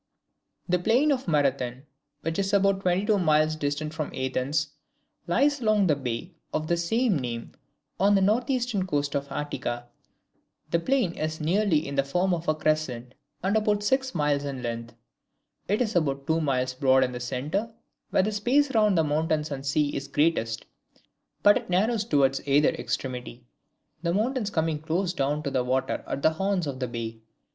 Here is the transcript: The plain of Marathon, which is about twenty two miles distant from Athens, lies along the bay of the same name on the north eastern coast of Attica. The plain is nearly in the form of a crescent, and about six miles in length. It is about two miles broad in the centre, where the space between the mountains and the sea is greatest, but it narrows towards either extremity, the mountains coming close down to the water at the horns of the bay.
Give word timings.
The 0.67 0.79
plain 0.79 1.11
of 1.11 1.27
Marathon, 1.27 1.83
which 2.21 2.39
is 2.39 2.53
about 2.53 2.79
twenty 2.79 3.05
two 3.05 3.19
miles 3.19 3.55
distant 3.55 3.93
from 3.93 4.11
Athens, 4.15 4.69
lies 5.27 5.61
along 5.61 5.85
the 5.85 5.95
bay 5.95 6.33
of 6.51 6.65
the 6.65 6.75
same 6.75 7.19
name 7.19 7.51
on 7.99 8.15
the 8.15 8.21
north 8.21 8.49
eastern 8.49 8.87
coast 8.87 9.13
of 9.13 9.31
Attica. 9.31 9.85
The 10.71 10.79
plain 10.79 11.13
is 11.13 11.39
nearly 11.39 11.87
in 11.87 11.93
the 11.93 12.03
form 12.03 12.33
of 12.33 12.47
a 12.47 12.55
crescent, 12.55 13.13
and 13.43 13.55
about 13.55 13.83
six 13.83 14.15
miles 14.15 14.43
in 14.43 14.63
length. 14.63 14.95
It 15.67 15.83
is 15.83 15.95
about 15.95 16.25
two 16.25 16.41
miles 16.41 16.73
broad 16.73 17.03
in 17.03 17.11
the 17.11 17.19
centre, 17.19 17.71
where 18.09 18.23
the 18.23 18.31
space 18.31 18.69
between 18.69 18.95
the 18.95 19.03
mountains 19.03 19.51
and 19.51 19.61
the 19.63 19.67
sea 19.67 19.89
is 19.89 20.07
greatest, 20.07 20.65
but 21.43 21.57
it 21.57 21.69
narrows 21.69 22.05
towards 22.05 22.41
either 22.47 22.69
extremity, 22.69 23.45
the 24.01 24.15
mountains 24.15 24.49
coming 24.49 24.79
close 24.81 25.13
down 25.13 25.43
to 25.43 25.51
the 25.51 25.63
water 25.63 26.03
at 26.07 26.23
the 26.23 26.31
horns 26.31 26.65
of 26.65 26.79
the 26.79 26.87
bay. 26.87 27.19